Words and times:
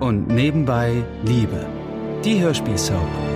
und 0.00 0.28
nebenbei 0.28 1.04
Liebe. 1.24 1.66
Die 2.24 2.40
Hörspielsoap. 2.40 3.29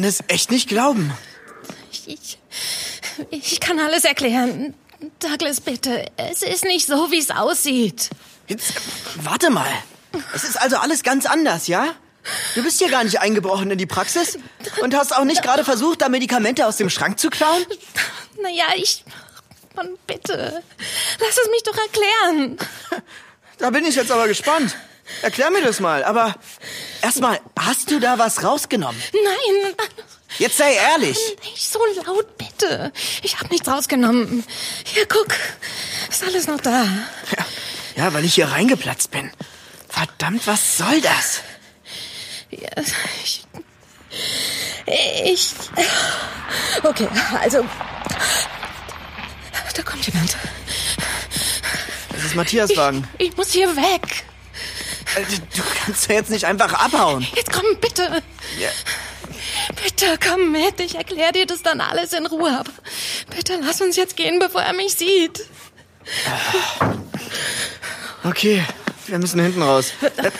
Kann 0.00 0.08
es 0.08 0.24
echt 0.28 0.50
nicht 0.50 0.66
glauben. 0.66 1.12
Ich, 2.06 2.38
ich 3.30 3.60
kann 3.60 3.78
alles 3.78 4.04
erklären. 4.04 4.72
Douglas, 5.18 5.60
bitte. 5.60 6.06
Es 6.16 6.42
ist 6.42 6.64
nicht 6.64 6.86
so, 6.86 7.10
wie 7.10 7.18
es 7.18 7.30
aussieht. 7.30 8.08
Jetzt, 8.48 8.72
warte 9.16 9.50
mal. 9.50 9.68
Es 10.34 10.44
ist 10.44 10.58
also 10.58 10.78
alles 10.78 11.02
ganz 11.02 11.26
anders, 11.26 11.66
ja? 11.66 11.94
Du 12.54 12.62
bist 12.62 12.78
hier 12.78 12.88
gar 12.88 13.04
nicht 13.04 13.20
eingebrochen 13.20 13.70
in 13.70 13.76
die 13.76 13.84
Praxis 13.84 14.38
und 14.80 14.94
hast 14.94 15.14
auch 15.14 15.24
nicht 15.24 15.42
gerade 15.42 15.64
versucht, 15.64 16.00
da 16.00 16.08
Medikamente 16.08 16.66
aus 16.66 16.78
dem 16.78 16.88
Schrank 16.88 17.18
zu 17.18 17.28
klauen? 17.28 17.62
Naja, 18.42 18.68
ich. 18.76 19.04
Mann, 19.76 19.98
bitte. 20.06 20.62
Lass 21.20 21.36
es 21.36 21.50
mich 21.50 21.62
doch 21.62 21.76
erklären. 21.76 22.56
Da 23.58 23.68
bin 23.68 23.84
ich 23.84 23.96
jetzt 23.96 24.10
aber 24.10 24.28
gespannt. 24.28 24.74
Erklär 25.22 25.50
mir 25.50 25.62
das 25.62 25.80
mal, 25.80 26.02
aber 26.04 26.34
erstmal, 27.02 27.40
hast 27.58 27.90
du 27.90 28.00
da 28.00 28.18
was 28.18 28.42
rausgenommen? 28.42 29.00
Nein, 29.12 29.74
Jetzt 30.38 30.56
sei 30.58 30.74
ehrlich. 30.74 31.18
nicht 31.44 31.68
so 31.70 31.80
laut, 32.06 32.38
bitte. 32.38 32.92
Ich 33.22 33.36
habe 33.38 33.48
nichts 33.48 33.68
rausgenommen. 33.68 34.44
Hier, 34.84 35.06
guck. 35.06 35.28
Ist 36.08 36.22
alles 36.22 36.46
noch 36.46 36.60
da. 36.60 36.84
Ja, 37.36 37.46
ja, 37.96 38.14
weil 38.14 38.24
ich 38.24 38.34
hier 38.34 38.46
reingeplatzt 38.48 39.10
bin. 39.10 39.30
Verdammt, 39.88 40.46
was 40.46 40.78
soll 40.78 41.00
das? 41.00 41.42
Ja, 42.50 42.68
Ich. 43.24 43.44
Ich. 45.24 45.50
Okay, 46.82 47.08
also. 47.40 47.64
Da 49.74 49.82
kommt 49.82 50.06
jemand. 50.06 50.36
Das 52.12 52.24
ist 52.24 52.34
Matthias 52.34 52.76
Wagen. 52.76 53.06
Ich 53.18 53.36
muss 53.36 53.50
hier 53.52 53.74
weg. 53.76 54.24
Äh, 55.16 55.24
Du 55.56 55.62
kannst 55.84 56.08
ja 56.08 56.14
jetzt 56.16 56.30
nicht 56.30 56.44
einfach 56.44 56.72
abhauen. 56.72 57.26
Jetzt 57.34 57.52
komm, 57.52 57.64
bitte. 57.80 58.22
Ja. 58.58 58.68
Bitte 59.82 60.18
komm 60.26 60.52
mit. 60.52 60.80
Ich 60.80 60.94
erkläre 60.94 61.32
dir 61.32 61.46
das 61.46 61.62
dann 61.62 61.80
alles 61.80 62.12
in 62.12 62.26
Ruhe. 62.26 62.50
Aber 62.58 62.70
bitte 63.34 63.58
lass 63.62 63.80
uns 63.80 63.96
jetzt 63.96 64.16
gehen, 64.16 64.38
bevor 64.38 64.62
er 64.62 64.72
mich 64.72 64.94
sieht. 64.94 65.40
Okay, 68.24 68.62
wir 69.06 69.18
müssen 69.18 69.40
hinten 69.40 69.62
raus. 69.62 69.92
Äh, 70.02 70.30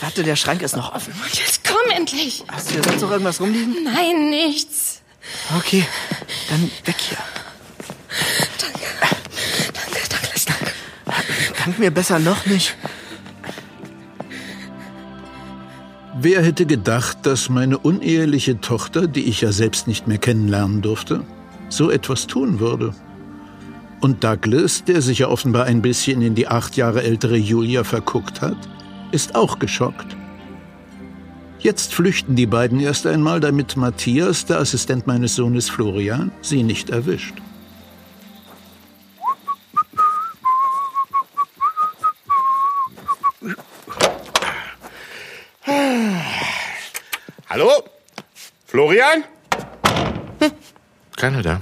Warte, 0.00 0.22
der 0.22 0.36
Schrank 0.36 0.62
ist 0.62 0.76
noch 0.76 0.94
offen. 0.94 1.12
Jetzt 1.32 1.62
komm 1.66 1.90
endlich. 1.90 2.44
Hast 2.50 2.68
du 2.70 2.74
hier 2.74 2.84
sonst 2.84 3.00
noch 3.02 3.10
irgendwas 3.10 3.40
rumliegen? 3.40 3.84
Nein, 3.84 4.30
nichts. 4.30 5.00
Okay, 5.56 5.86
dann 6.48 6.70
weg 6.84 6.96
hier. 6.98 7.18
Danke. 8.60 8.78
Danke, 9.74 10.08
Douglas, 10.08 10.44
danke. 10.46 10.72
Dank 11.64 11.78
mir 11.78 11.90
besser 11.90 12.18
noch 12.18 12.46
nicht. 12.46 12.74
Wer 16.20 16.42
hätte 16.42 16.66
gedacht, 16.66 17.18
dass 17.22 17.48
meine 17.48 17.78
uneheliche 17.78 18.60
Tochter, 18.60 19.06
die 19.06 19.26
ich 19.26 19.42
ja 19.42 19.52
selbst 19.52 19.86
nicht 19.86 20.08
mehr 20.08 20.18
kennenlernen 20.18 20.82
durfte, 20.82 21.22
so 21.68 21.92
etwas 21.92 22.26
tun 22.26 22.58
würde? 22.58 22.92
Und 24.00 24.24
Douglas, 24.24 24.82
der 24.82 25.00
sich 25.00 25.20
ja 25.20 25.28
offenbar 25.28 25.66
ein 25.66 25.80
bisschen 25.80 26.20
in 26.20 26.34
die 26.34 26.48
acht 26.48 26.76
Jahre 26.76 27.04
ältere 27.04 27.36
Julia 27.36 27.84
verguckt 27.84 28.40
hat, 28.40 28.56
ist 29.12 29.36
auch 29.36 29.60
geschockt. 29.60 30.16
Jetzt 31.60 31.94
flüchten 31.94 32.34
die 32.34 32.46
beiden 32.46 32.80
erst 32.80 33.06
einmal, 33.06 33.38
damit 33.38 33.76
Matthias, 33.76 34.44
der 34.44 34.58
Assistent 34.58 35.06
meines 35.06 35.36
Sohnes 35.36 35.70
Florian, 35.70 36.32
sie 36.42 36.64
nicht 36.64 36.90
erwischt. 36.90 37.34
Hallo? 47.50 47.70
Florian? 48.68 49.24
Hm, 50.40 50.52
keiner 51.16 51.40
da. 51.42 51.60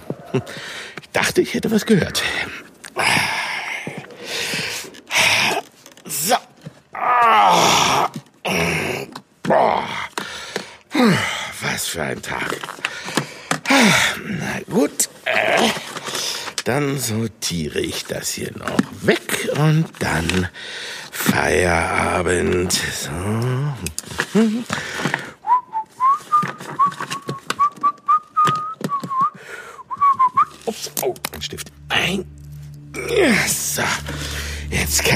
Ich 1.01 1.09
dachte, 1.13 1.41
ich 1.41 1.55
hätte 1.55 1.71
was 1.71 1.87
gehört. 1.87 2.21
So. 6.05 6.35
Ah. 6.93 8.09
Boah. 9.45 9.85
Was 11.63 11.87
für 11.87 12.03
ein 12.03 12.21
Tag. 12.21 12.57
Na 14.25 14.59
gut. 14.69 15.09
Äh, 15.27 15.69
Dann 16.65 16.99
sortiere 16.99 17.79
ich 17.81 18.05
das 18.07 18.31
hier 18.33 18.51
noch 18.59 18.81
weg 19.03 19.49
und 19.57 19.87
dann 20.01 20.49
Feierabend. 21.13 22.73
So. 22.73 23.11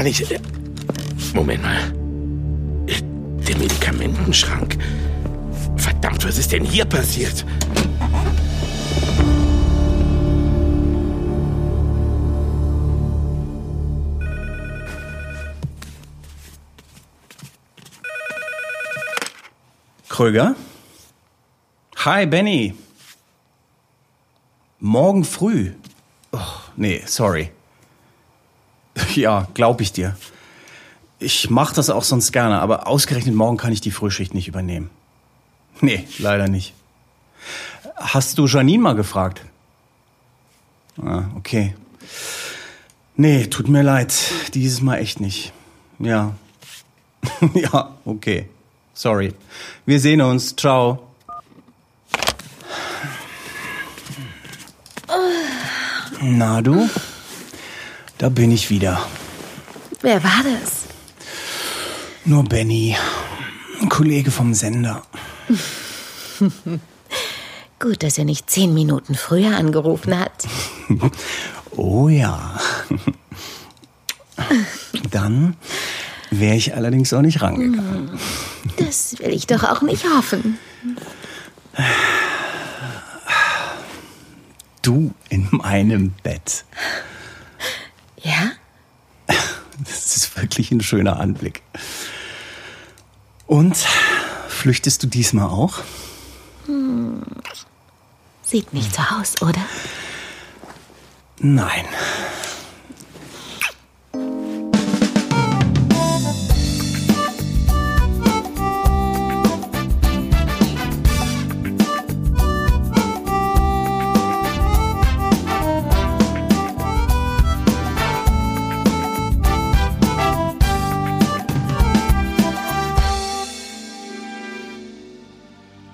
Kann 0.01 0.07
ich. 0.07 0.25
Moment 1.35 1.63
mal. 1.63 1.93
Der 3.47 3.57
Medikamentenschrank. 3.59 4.79
Verdammt, 5.77 6.25
was 6.25 6.39
ist 6.39 6.53
denn 6.53 6.65
hier 6.65 6.87
passiert? 6.87 7.45
Kröger? 20.09 20.55
Hi, 21.97 22.25
Benny. 22.25 22.75
Morgen 24.79 25.25
früh. 25.25 25.73
Oh, 26.33 26.39
nee, 26.77 27.03
sorry. 27.05 27.51
Ja, 29.15 29.49
glaub 29.55 29.81
ich 29.81 29.93
dir. 29.93 30.17
Ich 31.19 31.51
mach 31.51 31.73
das 31.73 31.91
auch 31.91 32.05
sonst 32.05 32.33
gerne, 32.33 32.61
aber 32.61 32.87
ausgerechnet 32.87 33.35
morgen 33.35 33.57
kann 33.57 33.73
ich 33.73 33.81
die 33.81 33.91
Frühschicht 33.91 34.33
nicht 34.35 34.49
übernehmen. 34.49 34.91
Nee, 35.81 36.07
leider 36.19 36.49
nicht. 36.49 36.75
Hast 37.97 38.39
du 38.39 38.47
Janine 38.47 38.83
mal 38.83 38.95
gefragt? 38.95 39.43
Ah, 41.03 41.25
okay. 41.37 41.75
Nee, 43.17 43.47
tut 43.47 43.69
mir 43.69 43.83
leid. 43.83 44.15
Dieses 44.55 44.81
Mal 44.81 44.99
echt 44.99 45.21
nicht. 45.21 45.53
Ja. 45.99 46.35
ja, 47.55 47.95
okay. 48.05 48.49
Sorry. 48.95 49.35
Wir 49.85 50.01
sehen 50.01 50.23
uns. 50.23 50.57
Ciao. 50.57 51.07
Na 56.23 56.63
du? 56.63 56.89
Da 58.21 58.29
bin 58.29 58.51
ich 58.51 58.69
wieder. 58.69 59.01
Wer 60.03 60.23
war 60.23 60.45
das? 60.45 60.83
Nur 62.27 62.45
Benny. 62.45 62.95
Ein 63.81 63.89
Kollege 63.89 64.31
vom 64.31 64.53
Sender. 64.53 65.01
Gut, 67.79 68.03
dass 68.03 68.19
er 68.19 68.27
nicht 68.27 68.51
zehn 68.51 68.75
Minuten 68.75 69.15
früher 69.15 69.57
angerufen 69.57 70.19
hat. 70.19 70.47
Oh 71.77 72.09
ja. 72.09 72.61
Dann 75.13 75.57
wäre 76.33 76.57
ich 76.57 76.75
allerdings 76.75 77.13
auch 77.13 77.23
nicht 77.23 77.41
rangegangen. 77.41 78.19
Das 78.77 79.17
will 79.21 79.33
ich 79.33 79.47
doch 79.47 79.63
auch 79.63 79.81
nicht 79.81 80.05
hoffen. 80.05 80.59
Du 84.83 85.15
in 85.29 85.47
meinem 85.53 86.11
Bett. 86.25 86.65
Ja? 88.23 88.53
Das 89.83 90.15
ist 90.15 90.37
wirklich 90.37 90.71
ein 90.73 90.83
schöner 90.83 91.19
Anblick. 91.19 91.63
Und 93.47 93.79
Flüchtest 94.61 95.03
du 95.03 95.07
diesmal 95.07 95.47
auch? 95.47 95.79
Sieht 98.43 98.75
nicht 98.75 98.95
so 98.95 99.01
aus, 99.19 99.41
oder? 99.41 99.63
Nein. 101.39 101.87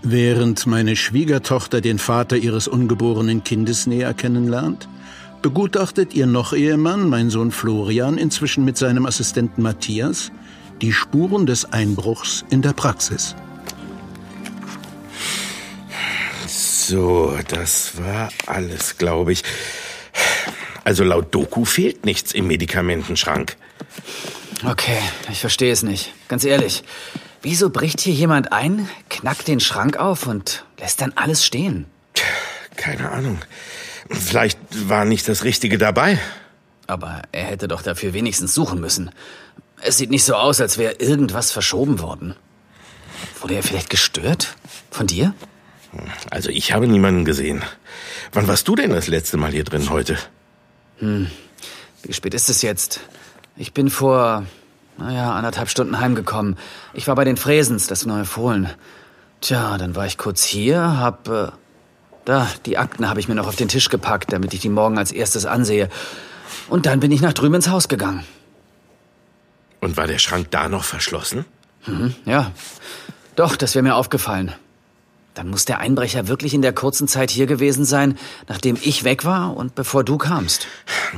Während 0.08 0.68
meine 0.68 0.94
Schwiegertochter 0.94 1.80
den 1.80 1.98
Vater 1.98 2.36
ihres 2.36 2.68
ungeborenen 2.68 3.42
Kindes 3.42 3.88
näher 3.88 4.14
kennenlernt, 4.14 4.88
begutachtet 5.42 6.14
ihr 6.14 6.28
Noch-Ehemann, 6.28 7.08
mein 7.08 7.28
Sohn 7.28 7.50
Florian, 7.50 8.16
inzwischen 8.16 8.64
mit 8.64 8.78
seinem 8.78 9.04
Assistenten 9.04 9.62
Matthias, 9.62 10.30
die 10.80 10.92
Spuren 10.92 11.44
des 11.44 11.64
Einbruchs 11.72 12.44
in 12.50 12.62
der 12.62 12.72
Praxis. 12.72 13.34
So, 16.46 17.36
das 17.48 18.00
war 18.00 18.28
alles, 18.46 18.98
glaube 18.98 19.32
ich. 19.32 19.42
Also 20.84 21.02
laut 21.02 21.34
Doku 21.34 21.64
fehlt 21.64 22.06
nichts 22.06 22.30
im 22.30 22.46
Medikamentenschrank. 22.46 23.56
Okay, 24.64 25.00
ich 25.32 25.40
verstehe 25.40 25.72
es 25.72 25.82
nicht. 25.82 26.12
Ganz 26.28 26.44
ehrlich. 26.44 26.84
Wieso 27.42 27.70
bricht 27.70 28.00
hier 28.00 28.14
jemand 28.14 28.52
ein, 28.52 28.88
knackt 29.08 29.48
den 29.48 29.60
Schrank 29.60 29.96
auf 29.96 30.26
und 30.26 30.64
lässt 30.78 31.00
dann 31.00 31.12
alles 31.14 31.44
stehen? 31.44 31.86
Keine 32.76 33.10
Ahnung. 33.10 33.38
Vielleicht 34.10 34.58
war 34.88 35.04
nicht 35.04 35.28
das 35.28 35.44
Richtige 35.44 35.78
dabei. 35.78 36.18
Aber 36.86 37.22
er 37.32 37.44
hätte 37.44 37.68
doch 37.68 37.82
dafür 37.82 38.12
wenigstens 38.12 38.54
suchen 38.54 38.80
müssen. 38.80 39.10
Es 39.80 39.98
sieht 39.98 40.10
nicht 40.10 40.24
so 40.24 40.34
aus, 40.34 40.60
als 40.60 40.78
wäre 40.78 40.94
irgendwas 40.94 41.50
verschoben 41.50 42.00
worden. 42.00 42.34
Wurde 43.40 43.54
er 43.54 43.62
vielleicht 43.62 43.90
gestört? 43.90 44.56
Von 44.90 45.06
dir? 45.06 45.34
Also 46.30 46.50
ich 46.50 46.72
habe 46.72 46.86
niemanden 46.86 47.24
gesehen. 47.24 47.62
Wann 48.32 48.46
warst 48.46 48.68
du 48.68 48.76
denn 48.76 48.90
das 48.90 49.06
letzte 49.06 49.36
Mal 49.36 49.52
hier 49.52 49.64
drin 49.64 49.90
heute? 49.90 50.18
Wie 51.00 52.12
spät 52.12 52.34
ist 52.34 52.48
es 52.48 52.62
jetzt? 52.62 53.00
Ich 53.56 53.72
bin 53.72 53.90
vor, 53.90 54.46
naja, 54.98 55.32
anderthalb 55.32 55.68
Stunden 55.68 55.98
heimgekommen. 56.00 56.56
Ich 56.94 57.06
war 57.06 57.14
bei 57.14 57.24
den 57.24 57.36
Fräsens, 57.36 57.86
das 57.86 58.06
neue 58.06 58.24
Fohlen. 58.24 58.70
Tja, 59.40 59.78
dann 59.78 59.94
war 59.94 60.06
ich 60.06 60.18
kurz 60.18 60.44
hier, 60.44 60.98
hab, 60.98 61.28
äh, 61.28 61.48
da, 62.24 62.48
die 62.64 62.78
Akten 62.78 63.08
habe 63.08 63.20
ich 63.20 63.28
mir 63.28 63.34
noch 63.34 63.46
auf 63.46 63.56
den 63.56 63.68
Tisch 63.68 63.88
gepackt, 63.88 64.32
damit 64.32 64.54
ich 64.54 64.60
die 64.60 64.68
morgen 64.68 64.98
als 64.98 65.12
erstes 65.12 65.46
ansehe. 65.46 65.88
Und 66.68 66.86
dann 66.86 67.00
bin 67.00 67.12
ich 67.12 67.20
nach 67.20 67.32
drüben 67.32 67.54
ins 67.54 67.68
Haus 67.68 67.88
gegangen. 67.88 68.24
Und 69.80 69.96
war 69.96 70.06
der 70.06 70.18
Schrank 70.18 70.50
da 70.50 70.68
noch 70.68 70.84
verschlossen? 70.84 71.44
Ja, 72.24 72.50
doch, 73.36 73.54
das 73.56 73.74
wäre 73.74 73.82
mir 73.82 73.94
aufgefallen. 73.94 74.52
Dann 75.36 75.50
muss 75.50 75.66
der 75.66 75.80
Einbrecher 75.80 76.28
wirklich 76.28 76.54
in 76.54 76.62
der 76.62 76.72
kurzen 76.72 77.08
Zeit 77.08 77.30
hier 77.30 77.44
gewesen 77.44 77.84
sein, 77.84 78.16
nachdem 78.48 78.78
ich 78.80 79.04
weg 79.04 79.26
war 79.26 79.54
und 79.54 79.74
bevor 79.74 80.02
du 80.02 80.16
kamst. 80.16 80.66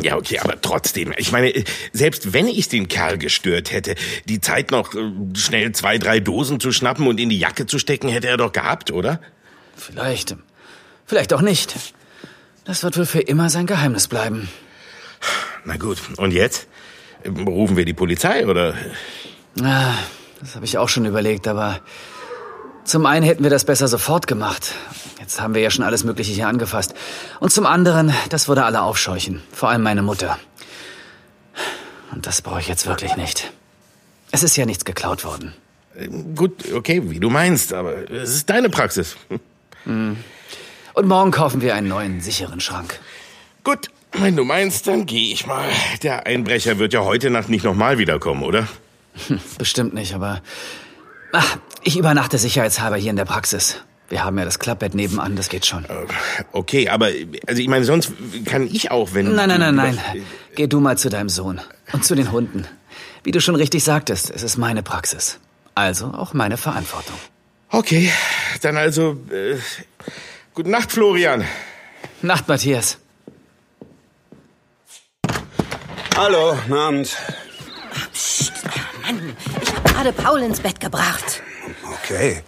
Ja, 0.02 0.16
okay, 0.16 0.40
aber 0.40 0.60
trotzdem. 0.60 1.14
Ich 1.18 1.30
meine, 1.30 1.52
selbst 1.92 2.32
wenn 2.32 2.48
ich 2.48 2.68
den 2.68 2.88
Kerl 2.88 3.16
gestört 3.16 3.70
hätte, 3.70 3.94
die 4.28 4.40
Zeit 4.40 4.72
noch 4.72 4.92
äh, 4.92 5.12
schnell 5.36 5.70
zwei, 5.70 5.98
drei 5.98 6.18
Dosen 6.18 6.58
zu 6.58 6.72
schnappen 6.72 7.06
und 7.06 7.20
in 7.20 7.28
die 7.28 7.38
Jacke 7.38 7.66
zu 7.66 7.78
stecken, 7.78 8.08
hätte 8.08 8.26
er 8.26 8.36
doch 8.36 8.52
gehabt, 8.52 8.90
oder? 8.90 9.20
Vielleicht, 9.76 10.34
vielleicht 11.06 11.32
auch 11.32 11.40
nicht. 11.40 11.76
Das 12.64 12.82
wird 12.82 12.98
wohl 12.98 13.06
für 13.06 13.20
immer 13.20 13.50
sein 13.50 13.66
Geheimnis 13.66 14.08
bleiben. 14.08 14.48
Na 15.64 15.76
gut, 15.76 15.98
und 16.16 16.32
jetzt? 16.32 16.66
Rufen 17.24 17.76
wir 17.76 17.84
die 17.84 17.94
Polizei, 17.94 18.48
oder? 18.48 18.74
Ah, 19.62 19.94
das 20.40 20.56
habe 20.56 20.64
ich 20.64 20.76
auch 20.76 20.88
schon 20.88 21.04
überlegt, 21.04 21.46
aber 21.46 21.80
zum 22.88 23.04
einen 23.06 23.24
hätten 23.24 23.42
wir 23.42 23.50
das 23.50 23.64
besser 23.64 23.86
sofort 23.86 24.26
gemacht. 24.26 24.74
Jetzt 25.20 25.40
haben 25.40 25.54
wir 25.54 25.60
ja 25.60 25.70
schon 25.70 25.84
alles 25.84 26.04
Mögliche 26.04 26.32
hier 26.32 26.48
angefasst. 26.48 26.94
Und 27.38 27.52
zum 27.52 27.66
anderen, 27.66 28.14
das 28.30 28.48
würde 28.48 28.64
alle 28.64 28.82
aufscheuchen. 28.82 29.42
Vor 29.52 29.68
allem 29.68 29.82
meine 29.82 30.02
Mutter. 30.02 30.38
Und 32.12 32.26
das 32.26 32.40
brauche 32.40 32.60
ich 32.60 32.68
jetzt 32.68 32.86
wirklich 32.86 33.16
nicht. 33.16 33.52
Es 34.30 34.42
ist 34.42 34.56
ja 34.56 34.64
nichts 34.64 34.86
geklaut 34.86 35.24
worden. 35.24 35.52
Gut, 36.34 36.72
okay, 36.72 37.02
wie 37.10 37.20
du 37.20 37.28
meinst, 37.28 37.74
aber 37.74 38.10
es 38.10 38.30
ist 38.30 38.48
deine 38.48 38.70
Praxis. 38.70 39.16
Und 39.84 40.16
morgen 41.06 41.30
kaufen 41.30 41.60
wir 41.60 41.74
einen 41.74 41.88
neuen, 41.88 42.22
sicheren 42.22 42.60
Schrank. 42.60 42.98
Gut, 43.64 43.88
wenn 44.12 44.34
du 44.34 44.44
meinst, 44.44 44.86
dann 44.86 45.04
gehe 45.04 45.32
ich 45.32 45.46
mal. 45.46 45.68
Der 46.02 46.26
Einbrecher 46.26 46.78
wird 46.78 46.94
ja 46.94 47.00
heute 47.00 47.28
Nacht 47.28 47.50
nicht 47.50 47.64
nochmal 47.64 47.98
wiederkommen, 47.98 48.42
oder? 48.42 48.66
Bestimmt 49.58 49.92
nicht, 49.92 50.14
aber... 50.14 50.40
Ach, 51.32 51.58
ich 51.82 51.98
übernachte 51.98 52.38
sicherheitshalber 52.38 52.96
hier 52.96 53.10
in 53.10 53.16
der 53.16 53.24
Praxis. 53.24 53.76
Wir 54.08 54.24
haben 54.24 54.38
ja 54.38 54.44
das 54.44 54.58
Klappbett 54.58 54.94
nebenan, 54.94 55.36
das 55.36 55.50
geht 55.50 55.66
schon. 55.66 55.84
Okay, 56.52 56.88
aber 56.88 57.10
also 57.46 57.60
ich 57.60 57.68
meine, 57.68 57.84
sonst 57.84 58.12
kann 58.46 58.66
ich 58.66 58.90
auch, 58.90 59.12
wenn. 59.12 59.34
Nein, 59.34 59.48
nein, 59.50 59.60
nein, 59.60 59.74
nein. 59.74 59.98
Geh 60.54 60.66
du 60.66 60.80
mal 60.80 60.96
zu 60.96 61.10
deinem 61.10 61.28
Sohn 61.28 61.60
und 61.92 62.04
zu 62.04 62.14
den 62.14 62.32
Hunden. 62.32 62.66
Wie 63.22 63.32
du 63.32 63.40
schon 63.40 63.54
richtig 63.54 63.84
sagtest, 63.84 64.30
es 64.30 64.42
ist 64.42 64.56
meine 64.56 64.82
Praxis. 64.82 65.38
Also 65.74 66.06
auch 66.06 66.32
meine 66.32 66.56
Verantwortung. 66.56 67.16
Okay, 67.70 68.10
dann 68.62 68.78
also. 68.78 69.18
Äh, 69.30 69.56
gute 70.54 70.70
Nacht, 70.70 70.90
Florian. 70.90 71.44
Nacht, 72.22 72.48
Matthias. 72.48 72.96
Hallo, 76.16 76.56
guten 76.62 76.72
Abend. 76.72 77.16
Mann, 79.02 79.36
ich 79.38 79.46
habe 79.46 79.47
gerade 79.84 80.12
Paul 80.12 80.40
ins 80.40 80.60
Bett 80.60 80.80
gebracht. 80.80 81.42
Okay. 82.02 82.42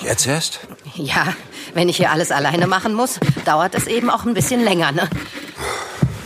Jetzt 0.00 0.26
erst? 0.26 0.60
Ja, 0.94 1.34
wenn 1.74 1.88
ich 1.88 1.96
hier 1.96 2.10
alles 2.10 2.30
alleine 2.30 2.66
machen 2.66 2.94
muss, 2.94 3.18
dauert 3.44 3.74
es 3.74 3.86
eben 3.86 4.10
auch 4.10 4.24
ein 4.24 4.34
bisschen 4.34 4.62
länger, 4.62 4.92
ne? 4.92 5.08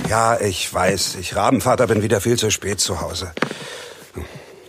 Ja, 0.09 0.41
ich 0.41 0.73
weiß. 0.73 1.17
Ich 1.17 1.37
Rabenvater 1.37 1.87
bin 1.87 2.03
wieder 2.03 2.21
viel 2.21 2.39
zu 2.39 2.51
spät 2.51 2.81
zu 2.81 3.01
Hause. 3.01 3.33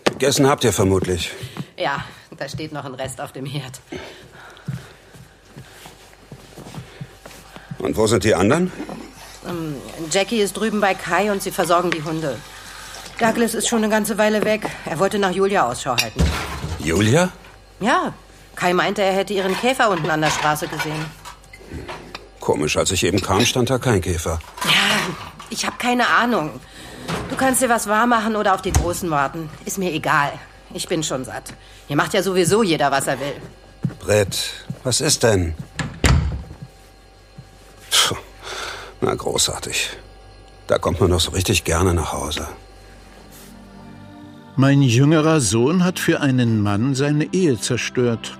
Gegessen 0.06 0.48
habt 0.48 0.64
ihr 0.64 0.74
vermutlich. 0.74 1.32
Ja, 1.78 2.04
da 2.38 2.50
steht 2.50 2.72
noch 2.74 2.86
ein 2.86 2.94
Rest 2.94 3.22
auf 3.22 3.32
dem 3.32 3.46
Herd. 3.46 3.80
Und 7.78 7.96
wo 7.96 8.08
sind 8.08 8.24
die 8.26 8.36
anderen? 8.36 8.72
Jackie 10.12 10.42
ist 10.42 10.58
drüben 10.58 10.82
bei 10.82 10.94
Kai 10.94 11.32
und 11.32 11.42
sie 11.42 11.52
versorgen 11.52 11.92
die 11.92 12.04
Hunde. 12.04 12.38
Douglas 13.20 13.54
ist 13.54 13.68
schon 13.68 13.84
eine 13.84 13.90
ganze 13.90 14.18
Weile 14.18 14.44
weg. 14.46 14.62
Er 14.86 14.98
wollte 14.98 15.20
nach 15.20 15.32
Julia 15.32 15.68
Ausschau 15.68 15.96
halten. 16.02 16.24
Julia? 16.80 17.30
Ja, 17.82 18.14
Kai 18.56 18.74
meinte, 18.74 19.02
er 19.02 19.14
hätte 19.14 19.34
ihren 19.34 19.56
Käfer 19.58 19.90
unten 19.90 20.10
an 20.10 20.22
der 20.22 20.30
Straße 20.32 20.68
gesehen. 20.68 21.06
Komisch, 22.40 22.78
als 22.78 22.92
ich 22.92 23.04
eben 23.04 23.22
kam, 23.22 23.46
stand 23.46 23.70
da 23.70 23.78
kein 23.78 24.02
Käfer. 24.02 24.40
Ja, 24.66 25.14
ich 25.50 25.66
habe 25.66 25.76
keine 25.78 26.08
Ahnung. 26.08 26.60
Du 27.30 27.36
kannst 27.36 27.62
dir 27.62 27.70
was 27.70 27.88
warm 27.88 28.10
machen 28.10 28.36
oder 28.36 28.54
auf 28.54 28.62
die 28.62 28.72
Großen 28.72 29.10
warten. 29.10 29.50
Ist 29.66 29.78
mir 29.78 29.92
egal. 29.92 30.32
Ich 30.74 30.88
bin 30.88 31.04
schon 31.04 31.26
satt. 31.26 31.54
Hier 31.88 31.96
macht 31.96 32.14
ja 32.14 32.22
sowieso 32.24 32.64
jeder, 32.64 32.92
was 32.92 33.08
er 33.08 33.20
will. 33.20 33.36
Brett, 34.00 34.38
was 34.84 35.02
ist 35.02 35.24
denn? 35.24 35.56
Puh, 37.92 38.16
na, 39.02 39.14
großartig. 39.16 39.90
Da 40.68 40.78
kommt 40.78 41.00
man 41.00 41.10
doch 41.10 41.20
so 41.20 41.32
richtig 41.32 41.64
gerne 41.64 41.94
nach 41.94 42.14
Hause. 42.14 42.48
Mein 44.60 44.82
jüngerer 44.82 45.40
Sohn 45.40 45.86
hat 45.86 46.00
für 46.00 46.20
einen 46.20 46.62
Mann 46.62 46.94
seine 46.94 47.34
Ehe 47.34 47.58
zerstört. 47.58 48.38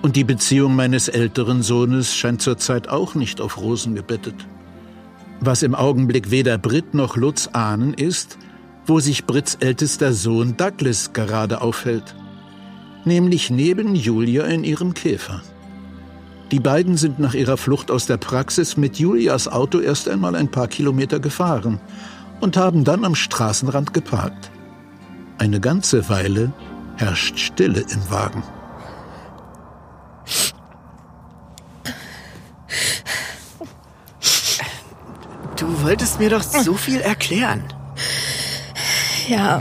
Und 0.00 0.16
die 0.16 0.24
Beziehung 0.24 0.74
meines 0.74 1.08
älteren 1.08 1.62
Sohnes 1.62 2.14
scheint 2.14 2.40
zurzeit 2.40 2.88
auch 2.88 3.14
nicht 3.14 3.38
auf 3.38 3.58
Rosen 3.58 3.94
gebettet. 3.94 4.34
Was 5.40 5.62
im 5.62 5.74
Augenblick 5.74 6.30
weder 6.30 6.56
Brit 6.56 6.94
noch 6.94 7.18
Lutz 7.18 7.50
ahnen 7.52 7.92
ist, 7.92 8.38
wo 8.86 8.98
sich 8.98 9.26
Brits 9.26 9.56
ältester 9.56 10.14
Sohn 10.14 10.56
Douglas 10.56 11.12
gerade 11.12 11.60
aufhält. 11.60 12.14
Nämlich 13.04 13.50
neben 13.50 13.94
Julia 13.94 14.44
in 14.44 14.64
ihrem 14.64 14.94
Käfer. 14.94 15.42
Die 16.50 16.60
beiden 16.60 16.96
sind 16.96 17.18
nach 17.18 17.34
ihrer 17.34 17.58
Flucht 17.58 17.90
aus 17.90 18.06
der 18.06 18.16
Praxis 18.16 18.78
mit 18.78 18.98
Julias 18.98 19.48
Auto 19.48 19.80
erst 19.80 20.08
einmal 20.08 20.34
ein 20.34 20.50
paar 20.50 20.68
Kilometer 20.68 21.20
gefahren 21.20 21.78
und 22.40 22.56
haben 22.56 22.84
dann 22.84 23.04
am 23.04 23.14
Straßenrand 23.14 23.92
geparkt. 23.92 24.50
Eine 25.42 25.58
ganze 25.58 26.08
Weile 26.08 26.52
herrscht 26.98 27.36
Stille 27.36 27.80
im 27.80 28.10
Wagen. 28.12 28.44
Du 35.56 35.82
wolltest 35.82 36.20
mir 36.20 36.30
doch 36.30 36.44
so 36.44 36.74
viel 36.74 37.00
erklären. 37.00 37.64
Ja. 39.26 39.60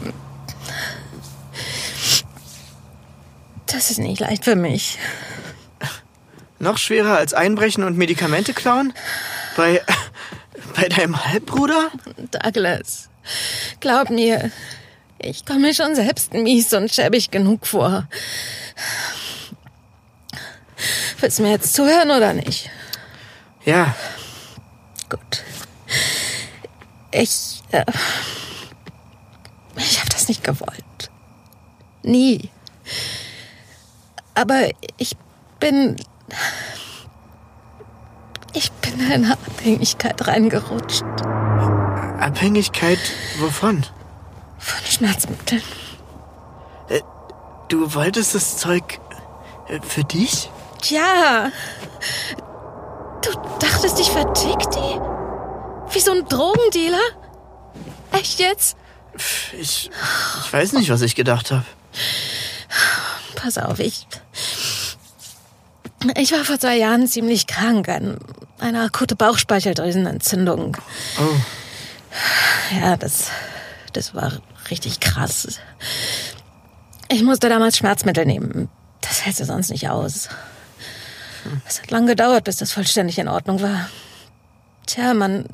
Das 3.66 3.88
Das 3.88 3.90
ist 3.90 3.98
nicht 3.98 4.20
leicht 4.20 4.46
für 4.46 4.56
mich. 4.56 5.00
Noch 6.60 6.78
schwerer 6.78 7.18
als 7.18 7.34
Einbrechen 7.34 7.84
und 7.84 7.98
Medikamente 7.98 8.54
klauen? 8.54 8.94
Bei, 9.58 9.82
bei 10.76 10.88
deinem 10.90 11.26
Halbbruder? 11.26 11.90
Douglas, 12.30 13.10
glaub 13.80 14.12
mir, 14.12 14.52
ich 15.24 15.46
komme 15.46 15.60
mir 15.60 15.74
schon 15.74 15.96
selbst 15.96 16.34
mies 16.34 16.74
und 16.74 16.92
schäbig 16.92 17.32
genug 17.32 17.68
vor. 17.68 18.08
Willst 21.20 21.40
du 21.40 21.44
mir 21.44 21.52
jetzt 21.52 21.74
zuhören 21.74 22.12
oder 22.12 22.34
nicht? 22.34 22.70
Ja. 23.66 23.96
Gut. 25.10 25.44
Ich. 27.12 27.62
Äh, 27.72 27.86
ich 29.78 30.00
habe 30.00 30.10
das 30.10 30.28
nicht 30.28 30.44
gewollt. 30.44 31.12
Nie. 32.04 32.50
Aber 34.34 34.70
ich 34.98 35.16
bin. 35.60 35.98
Ich 38.54 38.72
bin 38.72 39.00
in 39.00 39.12
eine 39.12 39.34
Abhängigkeit 39.34 40.28
reingerutscht. 40.28 41.04
Abhängigkeit 42.20 43.00
wovon? 43.40 43.86
Von 45.02 45.08
Schmerzmitteln. 45.08 45.64
Äh, 46.90 47.02
du 47.70 47.94
wolltest 47.96 48.36
das 48.36 48.58
Zeug 48.58 49.00
äh, 49.68 49.80
für 49.82 50.04
dich? 50.04 50.52
Tja. 50.80 51.52
Du 53.24 53.32
dachtest, 53.60 54.00
ich 54.00 54.12
vertick 54.12 54.60
die? 54.72 55.94
Wie 55.94 56.00
so 56.00 56.12
ein 56.12 56.26
Drogendealer? 56.28 57.02
Echt 58.12 58.40
jetzt? 58.40 58.78
Ich, 59.60 59.90
ich 60.44 60.54
weiß 60.54 60.74
nicht, 60.74 60.92
was 60.92 61.02
ich 61.02 61.16
gedacht 61.16 61.50
habe. 61.50 61.66
Pass 63.36 63.58
auf, 63.58 63.80
ich. 63.80 64.08
Ich 66.16 66.32
war 66.32 66.46
vor 66.46 66.60
zwei 66.60 66.78
Jahren 66.78 67.08
ziemlich 67.08 67.48
krank 67.48 67.90
an 67.90 68.20
einer 68.60 68.84
akute 68.86 69.16
Bauchspeicheldrüsenentzündung. 69.16 70.78
Oh. 71.20 72.76
Ja, 72.80 72.98
das, 72.98 73.30
das 73.94 74.14
war 74.14 74.34
richtig 74.72 75.00
krass. 75.00 75.60
Ich 77.10 77.24
musste 77.24 77.50
damals 77.50 77.78
Schmerzmittel 77.78 78.26
nehmen. 78.26 78.70
Das 79.02 79.26
hältst 79.26 79.42
du 79.42 79.46
sonst 79.46 79.70
nicht 79.70 79.90
aus. 79.90 80.30
Es 81.68 81.82
hat 81.82 81.92
lange 81.92 82.08
gedauert, 82.08 82.46
bis 82.46 82.58
das 82.58 82.72
vollständig 82.72 83.18
in 83.20 83.28
Ordnung 83.28 83.62
war. 83.62 83.90
Tja, 84.86 85.14
man 85.14 85.46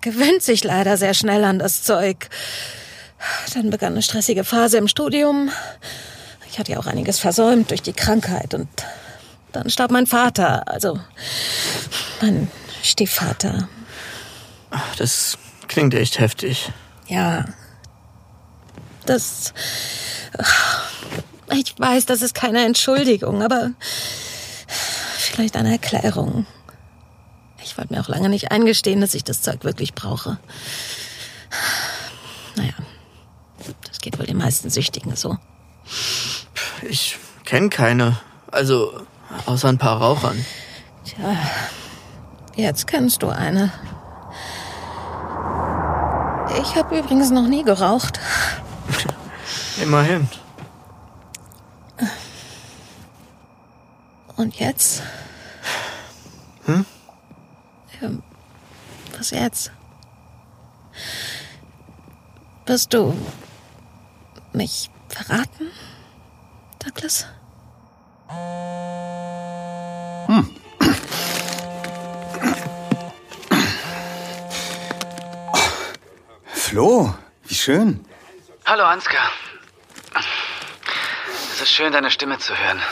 gewöhnt 0.00 0.42
sich 0.42 0.64
leider 0.64 0.96
sehr 0.96 1.14
schnell 1.14 1.44
an 1.44 1.58
das 1.58 1.82
Zeug. 1.82 2.28
Dann 3.54 3.70
begann 3.70 3.92
eine 3.92 4.02
stressige 4.02 4.44
Phase 4.44 4.78
im 4.78 4.88
Studium. 4.88 5.50
Ich 6.48 6.58
hatte 6.58 6.72
ja 6.72 6.78
auch 6.78 6.86
einiges 6.86 7.18
versäumt 7.18 7.70
durch 7.70 7.82
die 7.82 7.92
Krankheit 7.92 8.54
und 8.54 8.68
dann 9.52 9.70
starb 9.70 9.90
mein 9.90 10.06
Vater, 10.06 10.68
also 10.68 10.98
mein 12.20 12.50
Stiefvater. 12.82 13.68
Das 14.98 15.38
klingt 15.68 15.94
echt 15.94 16.18
heftig. 16.18 16.70
Ja. 17.08 17.44
Das. 19.06 19.54
Ich 21.52 21.78
weiß, 21.78 22.06
das 22.06 22.22
ist 22.22 22.34
keine 22.34 22.64
Entschuldigung, 22.64 23.42
aber 23.42 23.70
vielleicht 25.16 25.56
eine 25.56 25.72
Erklärung. 25.72 26.46
Ich 27.62 27.78
wollte 27.78 27.94
mir 27.94 28.00
auch 28.00 28.08
lange 28.08 28.28
nicht 28.28 28.50
eingestehen, 28.50 29.00
dass 29.00 29.14
ich 29.14 29.24
das 29.24 29.42
Zeug 29.42 29.64
wirklich 29.64 29.94
brauche. 29.94 30.38
Naja, 32.56 32.72
das 33.86 34.00
geht 34.00 34.18
wohl 34.18 34.26
den 34.26 34.38
meisten 34.38 34.70
Süchtigen 34.70 35.14
so. 35.16 35.38
Ich 36.82 37.18
kenne 37.44 37.68
keine. 37.68 38.18
Also, 38.50 39.02
außer 39.46 39.68
ein 39.68 39.78
paar 39.78 40.00
Rauchern. 40.00 40.44
Tja, 41.04 41.36
jetzt 42.56 42.86
kennst 42.86 43.22
du 43.22 43.28
eine. 43.28 43.72
Ich 46.62 46.76
habe 46.76 46.98
übrigens 46.98 47.30
noch 47.30 47.46
nie 47.46 47.64
geraucht. 47.64 48.20
Immerhin. 49.80 50.28
Und 54.36 54.58
jetzt? 54.58 55.02
Hm? 56.64 56.84
Ähm, 58.00 58.22
was 59.16 59.30
jetzt? 59.30 59.72
Wirst 62.66 62.92
du 62.92 63.14
mich 64.52 64.90
verraten, 65.08 65.70
Douglas? 66.78 67.26
Flo, 76.46 77.14
wie 77.44 77.54
schön. 77.54 78.04
Hallo 78.64 78.84
Ansgar. 78.84 79.30
Es 81.56 81.62
ist 81.62 81.72
schön, 81.72 81.90
deine 81.90 82.10
Stimme 82.10 82.38
zu 82.38 82.54
hören. 82.54 82.82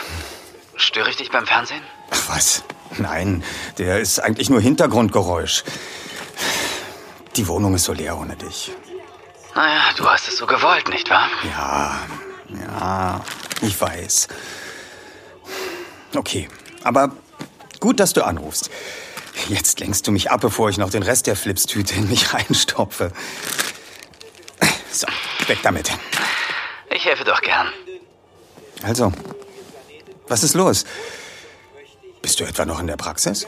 Störe 0.75 1.11
ich 1.11 1.17
dich 1.17 1.29
beim 1.29 1.45
Fernsehen? 1.45 1.83
Ach 2.09 2.29
was? 2.29 2.63
Nein, 2.97 3.43
der 3.77 3.99
ist 3.99 4.17
eigentlich 4.17 4.49
nur 4.49 4.59
Hintergrundgeräusch. 4.59 5.63
Die 7.35 7.47
Wohnung 7.47 7.75
ist 7.75 7.83
so 7.83 7.93
leer 7.93 8.17
ohne 8.17 8.35
dich. 8.35 8.71
Naja, 9.53 9.81
du 9.97 10.09
hast 10.09 10.27
es 10.27 10.37
so 10.37 10.47
gewollt, 10.47 10.89
nicht 10.89 11.07
wahr? 11.11 11.29
Ja, 11.47 11.99
ja, 12.59 13.23
ich 13.61 13.79
weiß. 13.79 14.29
Okay, 16.15 16.49
aber 16.83 17.11
gut, 17.79 17.99
dass 17.99 18.13
du 18.13 18.25
anrufst. 18.25 18.71
Jetzt 19.47 19.79
lenkst 19.79 20.07
du 20.07 20.11
mich 20.11 20.31
ab, 20.31 20.41
bevor 20.41 20.71
ich 20.71 20.79
noch 20.79 20.89
den 20.89 21.03
Rest 21.03 21.27
der 21.27 21.35
Flipstüte 21.35 21.93
in 21.93 22.09
mich 22.09 22.33
reinstopfe. 22.33 23.11
So, 24.91 25.05
weg 25.45 25.59
damit. 25.61 25.91
Ich 26.89 27.05
helfe 27.05 27.25
doch 27.25 27.41
gern. 27.43 27.71
Also, 28.83 29.11
was 30.27 30.43
ist 30.43 30.53
los? 30.55 30.85
Bist 32.21 32.39
du 32.39 32.43
etwa 32.43 32.65
noch 32.65 32.79
in 32.79 32.87
der 32.87 32.97
Praxis? 32.97 33.47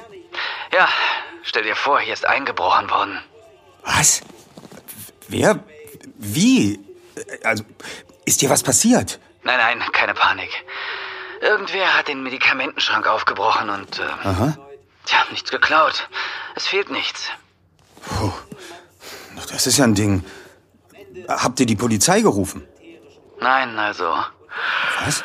Ja, 0.72 0.88
stell 1.44 1.64
dir 1.64 1.76
vor, 1.76 2.00
hier 2.00 2.14
ist 2.14 2.26
eingebrochen 2.26 2.90
worden. 2.90 3.20
Was? 3.84 4.22
Wer? 5.28 5.60
Wie? 6.18 6.80
Also, 7.44 7.64
ist 8.26 8.42
dir 8.42 8.50
was 8.50 8.64
passiert? 8.64 9.20
Nein, 9.44 9.58
nein, 9.58 9.92
keine 9.92 10.14
Panik. 10.14 10.50
Irgendwer 11.42 11.98
hat 11.98 12.08
den 12.08 12.24
Medikamentenschrank 12.24 13.08
aufgebrochen 13.08 13.70
und, 13.70 14.00
äh, 14.00 14.04
Aha. 14.04 14.58
tja, 15.06 15.20
nichts 15.32 15.52
geklaut. 15.52 16.10
Es 16.56 16.68
fehlt 16.68 16.90
nichts. 16.90 17.30
Puh. 18.02 18.32
Das 19.50 19.68
ist 19.68 19.78
ja 19.78 19.86
ein 19.86 19.96
Ding. 19.96 20.26
Habt 21.28 21.60
ihr 21.60 21.66
die 21.66 21.76
Polizei 21.76 22.22
gerufen? 22.22 22.68
Nein, 23.40 23.78
also, 23.78 24.16
Was? 25.04 25.24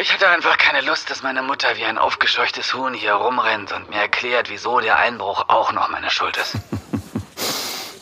ich 0.00 0.12
hatte 0.12 0.28
einfach 0.28 0.58
keine 0.58 0.80
Lust, 0.80 1.10
dass 1.10 1.22
meine 1.22 1.42
Mutter 1.42 1.76
wie 1.76 1.84
ein 1.84 1.98
aufgescheuchtes 1.98 2.74
Huhn 2.74 2.94
hier 2.94 3.14
rumrennt 3.14 3.72
und 3.72 3.90
mir 3.90 3.96
erklärt, 4.00 4.50
wieso 4.50 4.80
der 4.80 4.98
Einbruch 4.98 5.44
auch 5.48 5.72
noch 5.72 5.88
meine 5.88 6.10
Schuld 6.10 6.36
ist. 6.36 6.56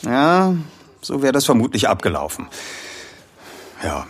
Ja, 0.05 0.53
so 1.01 1.21
wäre 1.21 1.31
das 1.31 1.45
vermutlich 1.45 1.87
abgelaufen. 1.87 2.49
Ja. 3.81 4.05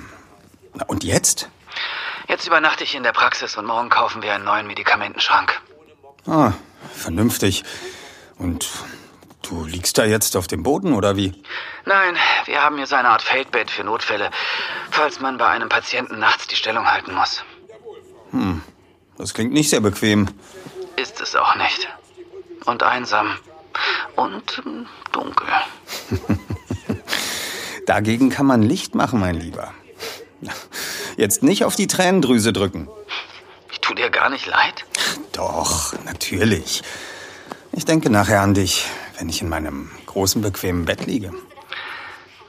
Na, 0.73 0.85
und 0.87 1.03
jetzt? 1.03 1.49
Jetzt 2.27 2.47
übernachte 2.47 2.83
ich 2.83 2.95
in 2.95 3.03
der 3.03 3.11
Praxis 3.11 3.57
und 3.57 3.65
morgen 3.67 3.89
kaufen 3.89 4.23
wir 4.23 4.33
einen 4.33 4.43
neuen 4.43 4.65
Medikamentenschrank. 4.65 5.61
Ah, 6.25 6.53
vernünftig. 6.95 7.63
Und 8.39 8.67
du 9.43 9.65
liegst 9.65 9.97
da 9.97 10.05
jetzt 10.05 10.35
auf 10.35 10.47
dem 10.47 10.63
Boden 10.63 10.93
oder 10.93 11.15
wie? 11.15 11.33
Nein, 11.85 12.15
wir 12.45 12.61
haben 12.61 12.77
hier 12.77 12.87
so 12.87 12.95
eine 12.95 13.09
Art 13.09 13.21
Feldbett 13.21 13.69
für 13.69 13.83
Notfälle, 13.83 14.31
falls 14.89 15.19
man 15.19 15.37
bei 15.37 15.47
einem 15.47 15.69
Patienten 15.69 16.19
nachts 16.19 16.47
die 16.47 16.55
Stellung 16.55 16.89
halten 16.89 17.13
muss. 17.13 17.43
Hm, 18.31 18.61
das 19.17 19.33
klingt 19.33 19.53
nicht 19.53 19.69
sehr 19.69 19.81
bequem. 19.81 20.27
Ist 20.95 21.21
es 21.21 21.35
auch 21.35 21.55
nicht. 21.55 21.87
Und 22.65 22.83
einsam. 22.83 23.37
Und 24.15 24.61
ähm, 24.65 24.87
dunkel. 25.11 25.47
Dagegen 27.85 28.29
kann 28.29 28.45
man 28.45 28.61
Licht 28.61 28.95
machen, 28.95 29.19
mein 29.19 29.35
Lieber. 29.35 29.73
Jetzt 31.17 31.43
nicht 31.43 31.65
auf 31.65 31.75
die 31.75 31.87
Tränendrüse 31.87 32.53
drücken. 32.53 32.87
Ich 33.71 33.81
tu 33.81 33.93
dir 33.93 34.09
gar 34.09 34.29
nicht 34.29 34.45
leid. 34.45 34.85
Doch, 35.33 35.93
natürlich. 36.05 36.83
Ich 37.71 37.85
denke 37.85 38.09
nachher 38.09 38.41
an 38.41 38.53
dich, 38.53 38.85
wenn 39.23 39.29
ich 39.29 39.41
in 39.41 39.47
meinem 39.47 39.89
großen, 40.05 40.41
bequemen 40.41 40.83
Bett 40.83 41.05
liege. 41.05 41.31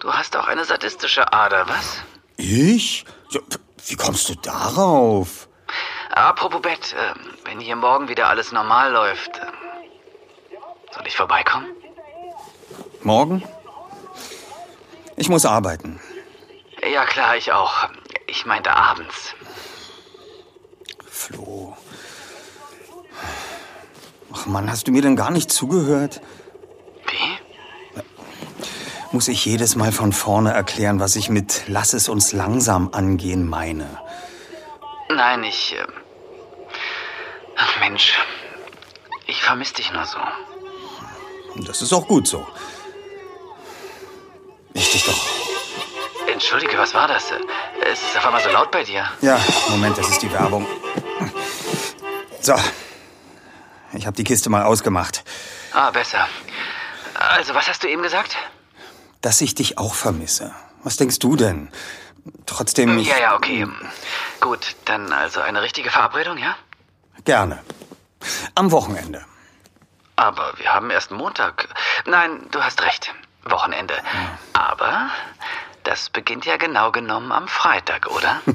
Du 0.01 0.13
hast 0.13 0.37
auch 0.37 0.49
eine 0.49 0.65
sadistische 0.65 1.33
Ader, 1.33 1.69
was? 1.69 2.03
Ich? 2.37 3.05
Ja, 3.31 3.39
Wie 3.87 3.95
kommst 3.95 4.29
du 4.29 4.35
darauf? 4.35 5.49
Apropos 6.11 6.61
Bett, 6.63 6.97
äh, 6.99 7.15
wenn 7.49 7.61
hier 7.61 7.77
morgen 7.77 8.09
wieder 8.09 8.27
alles 8.27 8.51
normal 8.51 8.91
läuft, 8.91 9.39
äh, 9.39 9.47
soll 10.93 11.07
ich 11.07 11.15
vorbeikommen? 11.17 11.69
Morgen? 13.05 13.45
Ich 15.15 15.29
muss 15.29 15.47
arbeiten. 15.47 16.01
Ja 16.93 17.05
klar, 17.05 17.37
ich 17.37 17.53
auch. 17.53 17.89
Ich 18.27 18.47
meinte 18.47 18.75
abends. 18.75 19.33
Flo. 21.07 21.77
Ach 24.33 24.47
Mann, 24.47 24.69
hast 24.69 24.89
du 24.89 24.91
mir 24.91 25.03
denn 25.03 25.15
gar 25.15 25.31
nicht 25.31 25.53
zugehört? 25.53 26.21
Wie? 27.15 28.03
Muss 29.13 29.29
ich 29.29 29.45
jedes 29.45 29.77
Mal 29.77 29.93
von 29.93 30.13
vorne 30.13 30.53
erklären, 30.53 30.99
was 30.99 31.15
ich 31.15 31.29
mit 31.29 31.63
Lass 31.69 31.93
es 31.93 32.09
uns 32.09 32.33
langsam 32.33 32.91
angehen 32.93 33.49
meine? 33.49 33.87
Nein, 35.09 35.45
ich. 35.45 35.75
Äh 35.75 35.87
Ach 37.57 37.79
Mensch, 37.79 38.19
ich 39.27 39.41
vermisse 39.41 39.75
dich 39.75 39.93
nur 39.93 40.05
so. 40.05 40.19
Das 41.65 41.83
ist 41.83 41.93
auch 41.93 42.09
gut 42.09 42.27
so. 42.27 42.45
Ich 44.73 44.91
dich 44.91 45.05
doch. 45.05 45.25
Entschuldige, 46.27 46.77
was 46.77 46.93
war 46.95 47.07
das? 47.07 47.27
Es 47.93 48.03
ist 48.03 48.17
auf 48.17 48.27
einmal 48.27 48.43
so 48.43 48.51
laut 48.51 48.73
bei 48.73 48.83
dir. 48.83 49.09
Ja, 49.21 49.39
Moment, 49.69 49.97
das 49.97 50.09
ist 50.09 50.21
die 50.23 50.33
Werbung. 50.33 50.67
So. 52.41 52.55
Ich 53.93 54.07
habe 54.07 54.17
die 54.17 54.25
Kiste 54.25 54.51
mal 54.51 54.65
ausgemacht. 54.65 55.23
Ah, 55.73 55.93
besser. 55.93 56.27
Also, 57.31 57.55
was 57.55 57.69
hast 57.69 57.83
du 57.83 57.89
eben 57.89 58.03
gesagt? 58.03 58.37
Dass 59.21 59.41
ich 59.41 59.55
dich 59.55 59.79
auch 59.79 59.95
vermisse. 59.95 60.53
Was 60.83 60.97
denkst 60.97 61.19
du 61.19 61.37
denn? 61.37 61.71
Trotzdem. 62.47 62.99
Ich 62.99 63.09
Ja, 63.09 63.19
ja, 63.19 63.37
okay. 63.37 63.67
Gut, 64.41 64.77
dann 64.85 65.13
also 65.13 65.41
eine 65.41 65.63
richtige 65.63 65.91
Verabredung, 65.91 66.39
ja? 66.39 66.57
Gerne. 67.25 67.63
Am 68.55 68.71
Wochenende. 68.71 69.25
Aber 70.17 70.55
wir 70.59 70.73
haben 70.73 70.91
erst 70.91 71.11
Montag. 71.11 71.69
Nein, 72.07 72.47
du 72.51 72.63
hast 72.63 72.83
recht. 72.83 73.15
Wochenende. 73.45 73.95
Aber 74.55 75.11
das 75.83 76.09
beginnt 76.09 76.47
ja 76.47 76.57
genau 76.57 76.93
genommen 76.93 77.31
am 77.33 77.49
Freitag, 77.49 78.07
oder? 78.11 78.41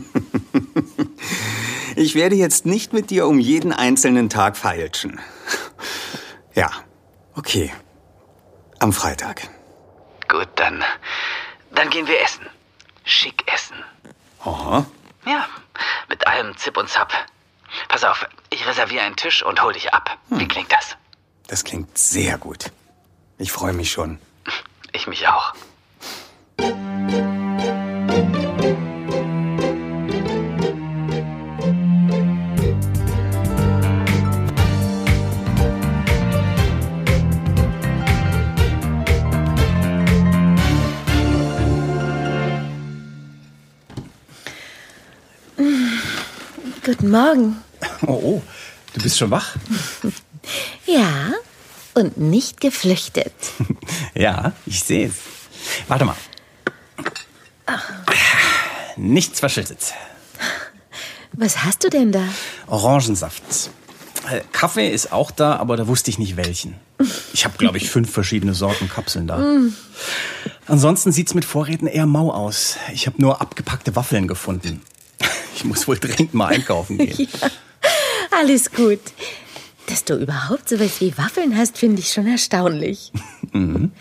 Ich 1.95 2.15
werde 2.15 2.35
jetzt 2.35 2.65
nicht 2.65 2.93
mit 2.93 3.09
dir 3.09 3.27
um 3.27 3.39
jeden 3.39 3.73
einzelnen 3.73 4.29
Tag 4.29 4.55
feilschen. 4.55 5.19
Ja, 6.55 6.69
okay. 7.35 7.73
Am 8.79 8.93
Freitag. 8.93 9.49
Gut, 10.29 10.47
dann. 10.55 10.83
Dann 11.71 11.89
gehen 11.89 12.07
wir 12.07 12.21
essen. 12.21 12.45
Schick 13.03 13.43
essen. 13.51 13.83
Aha. 14.43 14.85
Ja, 15.25 15.47
mit 16.07 16.25
allem 16.25 16.55
Zip 16.57 16.77
und 16.77 16.89
Zap. 16.89 17.11
Pass 17.89 18.03
auf, 18.03 18.25
ich 18.49 18.65
reserviere 18.65 19.03
einen 19.03 19.15
Tisch 19.15 19.43
und 19.43 19.61
hol 19.61 19.73
dich 19.73 19.93
ab. 19.93 20.17
Wie 20.29 20.47
klingt 20.47 20.71
das? 20.71 20.95
Das 21.47 21.63
klingt 21.63 21.97
sehr 21.97 22.37
gut. 22.37 22.71
Ich 23.37 23.51
freue 23.51 23.73
mich 23.73 23.91
schon. 23.91 24.19
Ich 24.93 25.07
mich 25.07 25.27
auch. 25.27 25.53
Guten 46.89 47.11
Morgen. 47.11 47.55
Oh, 48.01 48.13
oh, 48.13 48.41
du 48.95 49.01
bist 49.03 49.19
schon 49.19 49.29
wach? 49.29 49.55
Ja, 50.87 51.33
und 51.93 52.17
nicht 52.17 52.59
geflüchtet. 52.59 53.31
Ja, 54.15 54.53
ich 54.65 54.81
sehe 54.81 55.09
es. 55.09 55.13
Warte 55.87 56.05
mal. 56.05 56.15
Nichts 58.97 59.39
verschüttet. 59.39 59.93
Was 61.33 61.63
hast 61.63 61.83
du 61.83 61.89
denn 61.89 62.11
da? 62.11 62.23
Orangensaft. 62.65 63.43
Äh, 64.27 64.41
Kaffee 64.51 64.89
ist 64.89 65.11
auch 65.13 65.29
da, 65.29 65.57
aber 65.57 65.77
da 65.77 65.87
wusste 65.87 66.09
ich 66.09 66.17
nicht 66.17 66.37
welchen. 66.37 66.73
Ich 67.33 67.45
habe, 67.45 67.55
glaube 67.59 67.77
ich, 67.77 67.87
fünf 67.91 68.11
verschiedene 68.11 68.55
Sorten 68.55 68.89
Kapseln 68.89 69.27
da. 69.27 69.59
Ansonsten 70.65 71.11
sieht's 71.11 71.35
mit 71.35 71.45
Vorräten 71.45 71.85
eher 71.85 72.07
mau 72.07 72.31
aus. 72.33 72.77
Ich 72.91 73.05
habe 73.05 73.21
nur 73.21 73.41
abgepackte 73.41 73.95
Waffeln 73.95 74.27
gefunden. 74.27 74.81
Ich 75.59 75.65
muss 75.65 75.89
wohl 75.89 75.97
dringend 75.99 76.33
mal 76.33 76.47
einkaufen 76.47 76.97
gehen. 76.97 77.27
Alles 78.31 78.71
gut. 78.71 79.01
Dass 79.87 80.05
du 80.05 80.13
überhaupt 80.15 80.69
sowas 80.69 81.01
wie 81.01 81.17
Waffeln 81.17 81.57
hast, 81.57 81.77
finde 81.77 81.99
ich 82.01 82.11
schon 82.11 82.27
erstaunlich. 82.27 83.11
Mhm. 83.51 83.91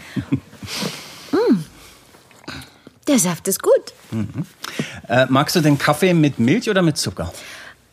Mm. 1.32 1.64
Der 3.08 3.18
Saft 3.18 3.48
ist 3.48 3.62
gut. 3.62 3.72
Äh, 5.08 5.24
magst 5.30 5.56
du 5.56 5.60
den 5.60 5.78
Kaffee 5.78 6.12
mit 6.12 6.38
Milch 6.38 6.68
oder 6.68 6.82
mit 6.82 6.98
Zucker? 6.98 7.32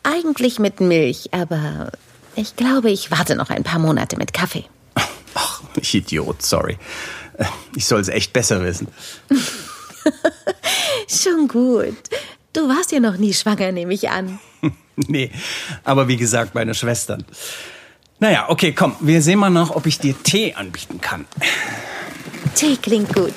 Eigentlich 0.02 0.58
mit 0.58 0.80
Milch, 0.80 1.32
aber 1.32 1.90
ich 2.34 2.54
glaube, 2.56 2.90
ich 2.90 3.10
warte 3.10 3.34
noch 3.36 3.48
ein 3.48 3.64
paar 3.64 3.78
Monate 3.78 4.16
mit 4.18 4.34
Kaffee. 4.34 4.64
Ach, 5.34 5.62
ich 5.76 5.94
Idiot, 5.94 6.42
sorry. 6.42 6.76
Äh, 7.38 7.46
Ich 7.74 7.86
soll 7.86 8.00
es 8.02 8.08
echt 8.08 8.34
besser 8.34 8.62
wissen. 8.62 8.88
Schon 11.08 11.48
gut. 11.48 11.96
Du 12.56 12.70
warst 12.70 12.90
ja 12.90 13.00
noch 13.00 13.18
nie 13.18 13.34
schwanger, 13.34 13.70
nehme 13.70 13.92
ich 13.92 14.08
an. 14.08 14.38
Nee, 15.08 15.30
aber 15.84 16.08
wie 16.08 16.16
gesagt, 16.16 16.54
meine 16.54 16.72
Schwestern. 16.72 17.22
Naja, 18.18 18.46
okay, 18.48 18.72
komm, 18.72 18.96
wir 19.00 19.20
sehen 19.20 19.38
mal 19.38 19.50
nach, 19.50 19.68
ob 19.68 19.84
ich 19.84 19.98
dir 19.98 20.14
Tee 20.22 20.54
anbieten 20.54 21.02
kann. 21.02 21.26
Tee 22.54 22.78
klingt 22.78 23.14
gut. 23.14 23.34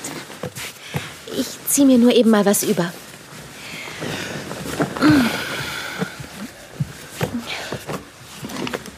Ich 1.38 1.46
zieh 1.68 1.84
mir 1.84 1.98
nur 1.98 2.14
eben 2.14 2.30
mal 2.30 2.46
was 2.46 2.62
über. 2.62 2.90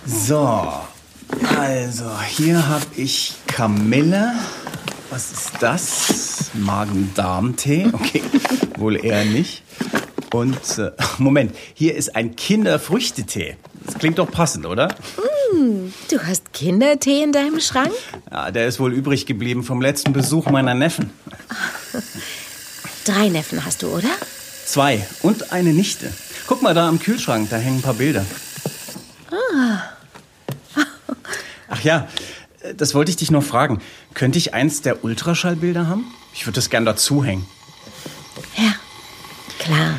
So, 0.07 0.73
also 1.59 2.21
hier 2.29 2.69
habe 2.69 2.87
ich 2.95 3.35
Kamille. 3.49 4.35
Was 5.11 5.33
ist 5.33 5.51
das? 5.59 6.51
Magen-Darm-Tee? 6.55 7.89
Okay, 7.93 8.23
wohl 8.77 9.05
eher 9.05 9.25
nicht. 9.25 9.65
Und 10.33 10.79
äh, 10.79 10.91
Moment, 11.19 11.55
hier 11.75 11.95
ist 11.95 12.17
ein 12.17 12.35
Kinderfrüchtetee. 12.35 13.57
Das 13.85 13.99
klingt 13.99 14.19
doch 14.19 14.31
passend, 14.31 14.67
oder? 14.67 14.89
Du 16.09 16.19
hast 16.19 16.53
Kindertee 16.53 17.23
in 17.23 17.33
deinem 17.33 17.61
Schrank? 17.61 17.93
Ja, 18.31 18.51
der 18.51 18.67
ist 18.67 18.81
wohl 18.81 18.93
übrig 18.93 19.27
geblieben 19.27 19.63
vom 19.63 19.83
letzten 19.83 20.13
Besuch 20.13 20.47
meiner 20.47 20.75
Neffen. 20.75 21.11
Drei 23.05 23.29
Neffen 23.29 23.65
hast 23.65 23.83
du, 23.83 23.89
oder? 23.89 24.09
Zwei 24.65 25.07
und 25.23 25.53
eine 25.53 25.73
Nichte. 25.73 26.13
Guck 26.47 26.63
mal 26.63 26.73
da 26.73 26.89
am 26.89 26.99
Kühlschrank, 26.99 27.51
da 27.51 27.57
hängen 27.57 27.79
ein 27.79 27.83
paar 27.83 27.95
Bilder. 27.95 28.25
Ach 31.69 31.81
ja, 31.83 32.09
äh, 32.61 32.75
das 32.75 32.95
wollte 32.95 33.11
ich 33.11 33.17
dich 33.17 33.31
noch 33.31 33.43
fragen. 33.43 33.81
Könnte 34.15 34.39
ich 34.39 34.55
eins 34.55 34.83
der 34.83 35.05
Ultraschallbilder 35.05 35.87
haben? 35.89 36.07
Ich 36.33 36.47
würde 36.47 36.57
das 36.57 36.71
gern 36.71 36.85
dazu 36.85 37.25
hängen. 37.25 37.47
Ja, 38.57 38.75
klar. 39.59 39.99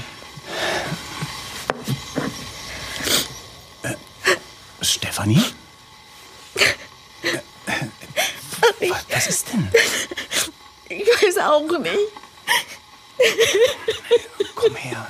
Was, 8.89 9.05
was 9.09 9.27
ist 9.27 9.53
denn? 9.53 9.67
Ich 10.89 11.07
weiß 11.07 11.37
auch 11.39 11.79
nicht. 11.79 11.97
Komm 14.55 14.75
her. 14.75 15.07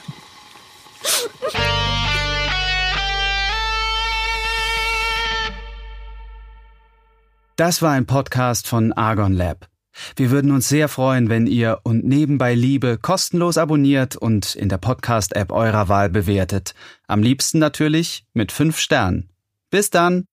Das 7.55 7.81
war 7.81 7.91
ein 7.91 8.05
Podcast 8.05 8.67
von 8.67 8.93
Argon 8.93 9.33
Lab. 9.33 9.67
Wir 10.15 10.31
würden 10.31 10.51
uns 10.51 10.69
sehr 10.69 10.89
freuen, 10.89 11.29
wenn 11.29 11.45
ihr 11.47 11.79
und 11.83 12.03
nebenbei 12.03 12.55
Liebe 12.55 12.97
kostenlos 12.97 13.57
abonniert 13.57 14.15
und 14.15 14.55
in 14.55 14.69
der 14.69 14.77
Podcast-App 14.79 15.51
eurer 15.51 15.87
Wahl 15.87 16.09
bewertet. 16.09 16.73
Am 17.07 17.21
liebsten 17.21 17.59
natürlich 17.59 18.25
mit 18.33 18.51
fünf 18.51 18.79
Sternen. 18.79 19.32
Bis 19.73 19.89
dann! 19.89 20.27